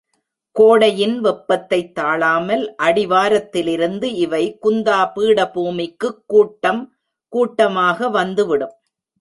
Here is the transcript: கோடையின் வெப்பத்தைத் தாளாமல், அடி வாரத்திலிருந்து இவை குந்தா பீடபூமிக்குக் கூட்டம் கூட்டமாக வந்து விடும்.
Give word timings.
கோடையின் 0.55 1.19
வெப்பத்தைத் 1.19 1.99
தாளாமல், 1.99 2.63
அடி 2.77 3.05
வாரத்திலிருந்து 3.05 4.13
இவை 4.15 4.57
குந்தா 4.63 4.99
பீடபூமிக்குக் 5.15 6.19
கூட்டம் 6.25 6.81
கூட்டமாக 7.33 8.09
வந்து 8.09 8.47
விடும். 8.47 8.75